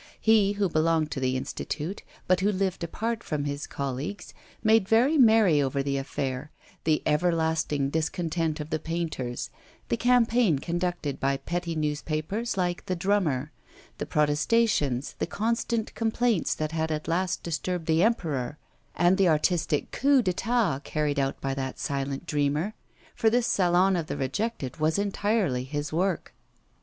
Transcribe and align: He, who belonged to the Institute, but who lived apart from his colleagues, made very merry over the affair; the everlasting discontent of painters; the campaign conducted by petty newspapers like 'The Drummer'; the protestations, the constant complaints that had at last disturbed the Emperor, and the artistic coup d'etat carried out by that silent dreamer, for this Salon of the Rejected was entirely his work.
He, 0.19 0.53
who 0.53 0.67
belonged 0.67 1.11
to 1.11 1.19
the 1.19 1.37
Institute, 1.37 2.01
but 2.25 2.39
who 2.39 2.51
lived 2.51 2.83
apart 2.83 3.21
from 3.23 3.43
his 3.45 3.67
colleagues, 3.67 4.33
made 4.63 4.87
very 4.89 5.15
merry 5.15 5.61
over 5.61 5.83
the 5.83 5.95
affair; 5.97 6.49
the 6.85 7.03
everlasting 7.05 7.91
discontent 7.91 8.59
of 8.59 8.71
painters; 8.83 9.51
the 9.89 9.97
campaign 9.97 10.57
conducted 10.57 11.19
by 11.19 11.37
petty 11.37 11.75
newspapers 11.75 12.57
like 12.57 12.87
'The 12.87 12.95
Drummer'; 12.95 13.51
the 13.99 14.07
protestations, 14.07 15.13
the 15.19 15.27
constant 15.27 15.93
complaints 15.93 16.55
that 16.55 16.71
had 16.71 16.91
at 16.91 17.07
last 17.07 17.43
disturbed 17.43 17.85
the 17.85 18.01
Emperor, 18.01 18.57
and 18.95 19.19
the 19.19 19.29
artistic 19.29 19.91
coup 19.91 20.23
d'etat 20.23 20.79
carried 20.79 21.19
out 21.19 21.39
by 21.39 21.53
that 21.53 21.77
silent 21.77 22.25
dreamer, 22.25 22.73
for 23.13 23.29
this 23.29 23.45
Salon 23.45 23.95
of 23.95 24.07
the 24.07 24.17
Rejected 24.17 24.77
was 24.77 24.97
entirely 24.97 25.63
his 25.63 25.93
work. 25.93 26.33